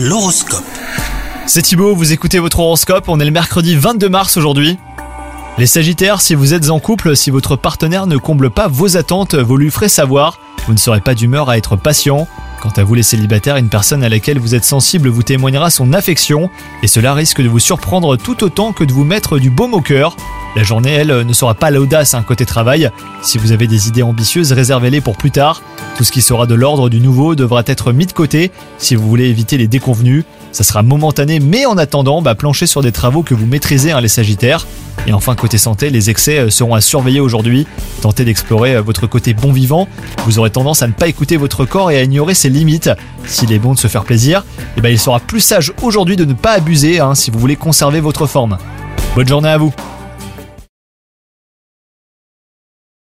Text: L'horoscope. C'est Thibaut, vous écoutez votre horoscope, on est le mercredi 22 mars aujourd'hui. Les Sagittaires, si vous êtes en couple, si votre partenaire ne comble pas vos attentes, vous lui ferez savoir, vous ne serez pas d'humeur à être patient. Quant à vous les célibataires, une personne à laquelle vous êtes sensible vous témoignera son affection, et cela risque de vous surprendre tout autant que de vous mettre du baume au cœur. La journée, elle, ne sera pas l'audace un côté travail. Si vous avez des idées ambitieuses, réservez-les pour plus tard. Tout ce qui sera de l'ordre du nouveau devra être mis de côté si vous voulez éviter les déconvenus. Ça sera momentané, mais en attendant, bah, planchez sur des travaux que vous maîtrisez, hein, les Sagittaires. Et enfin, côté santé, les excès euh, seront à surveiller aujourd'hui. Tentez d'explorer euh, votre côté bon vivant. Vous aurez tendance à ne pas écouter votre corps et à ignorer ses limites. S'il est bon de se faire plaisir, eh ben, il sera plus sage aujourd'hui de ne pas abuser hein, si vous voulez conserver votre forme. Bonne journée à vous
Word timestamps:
L'horoscope. 0.00 0.62
C'est 1.46 1.62
Thibaut, 1.62 1.92
vous 1.92 2.12
écoutez 2.12 2.38
votre 2.38 2.60
horoscope, 2.60 3.08
on 3.08 3.18
est 3.18 3.24
le 3.24 3.32
mercredi 3.32 3.74
22 3.74 4.08
mars 4.08 4.36
aujourd'hui. 4.36 4.78
Les 5.58 5.66
Sagittaires, 5.66 6.20
si 6.20 6.36
vous 6.36 6.54
êtes 6.54 6.70
en 6.70 6.78
couple, 6.78 7.16
si 7.16 7.32
votre 7.32 7.56
partenaire 7.56 8.06
ne 8.06 8.16
comble 8.16 8.50
pas 8.50 8.68
vos 8.68 8.96
attentes, 8.96 9.34
vous 9.34 9.56
lui 9.56 9.72
ferez 9.72 9.88
savoir, 9.88 10.38
vous 10.68 10.72
ne 10.72 10.78
serez 10.78 11.00
pas 11.00 11.16
d'humeur 11.16 11.48
à 11.48 11.58
être 11.58 11.74
patient. 11.74 12.28
Quant 12.62 12.72
à 12.76 12.84
vous 12.84 12.94
les 12.94 13.02
célibataires, 13.02 13.56
une 13.56 13.70
personne 13.70 14.04
à 14.04 14.08
laquelle 14.08 14.38
vous 14.38 14.54
êtes 14.54 14.64
sensible 14.64 15.08
vous 15.08 15.24
témoignera 15.24 15.68
son 15.68 15.92
affection, 15.92 16.48
et 16.84 16.86
cela 16.86 17.12
risque 17.12 17.42
de 17.42 17.48
vous 17.48 17.58
surprendre 17.58 18.16
tout 18.16 18.44
autant 18.44 18.72
que 18.72 18.84
de 18.84 18.92
vous 18.92 19.04
mettre 19.04 19.40
du 19.40 19.50
baume 19.50 19.74
au 19.74 19.80
cœur. 19.80 20.14
La 20.56 20.62
journée, 20.62 20.92
elle, 20.92 21.26
ne 21.26 21.32
sera 21.32 21.54
pas 21.54 21.70
l'audace 21.70 22.14
un 22.14 22.22
côté 22.22 22.46
travail. 22.46 22.90
Si 23.22 23.38
vous 23.38 23.52
avez 23.52 23.66
des 23.66 23.88
idées 23.88 24.02
ambitieuses, 24.02 24.52
réservez-les 24.52 25.00
pour 25.00 25.16
plus 25.16 25.30
tard. 25.30 25.62
Tout 25.96 26.04
ce 26.04 26.12
qui 26.12 26.22
sera 26.22 26.46
de 26.46 26.54
l'ordre 26.54 26.88
du 26.88 27.00
nouveau 27.00 27.34
devra 27.34 27.62
être 27.66 27.92
mis 27.92 28.06
de 28.06 28.12
côté 28.12 28.50
si 28.78 28.94
vous 28.94 29.08
voulez 29.08 29.26
éviter 29.26 29.58
les 29.58 29.68
déconvenus. 29.68 30.24
Ça 30.52 30.64
sera 30.64 30.82
momentané, 30.82 31.38
mais 31.38 31.66
en 31.66 31.76
attendant, 31.76 32.22
bah, 32.22 32.34
planchez 32.34 32.66
sur 32.66 32.82
des 32.82 32.92
travaux 32.92 33.22
que 33.22 33.34
vous 33.34 33.46
maîtrisez, 33.46 33.92
hein, 33.92 34.00
les 34.00 34.08
Sagittaires. 34.08 34.66
Et 35.06 35.12
enfin, 35.12 35.34
côté 35.34 35.58
santé, 35.58 35.90
les 35.90 36.10
excès 36.10 36.38
euh, 36.38 36.50
seront 36.50 36.74
à 36.74 36.80
surveiller 36.80 37.20
aujourd'hui. 37.20 37.66
Tentez 38.00 38.24
d'explorer 38.24 38.76
euh, 38.76 38.82
votre 38.82 39.06
côté 39.06 39.34
bon 39.34 39.52
vivant. 39.52 39.86
Vous 40.24 40.38
aurez 40.38 40.50
tendance 40.50 40.82
à 40.82 40.86
ne 40.86 40.92
pas 40.92 41.08
écouter 41.08 41.36
votre 41.36 41.66
corps 41.66 41.90
et 41.90 41.98
à 41.98 42.02
ignorer 42.02 42.34
ses 42.34 42.48
limites. 42.48 42.90
S'il 43.24 43.52
est 43.52 43.58
bon 43.58 43.74
de 43.74 43.78
se 43.78 43.88
faire 43.88 44.04
plaisir, 44.04 44.44
eh 44.76 44.80
ben, 44.80 44.88
il 44.88 44.98
sera 44.98 45.20
plus 45.20 45.40
sage 45.40 45.72
aujourd'hui 45.82 46.16
de 46.16 46.24
ne 46.24 46.34
pas 46.34 46.52
abuser 46.52 47.00
hein, 47.00 47.14
si 47.14 47.30
vous 47.30 47.38
voulez 47.38 47.56
conserver 47.56 48.00
votre 48.00 48.26
forme. 48.26 48.58
Bonne 49.14 49.28
journée 49.28 49.50
à 49.50 49.58
vous 49.58 49.72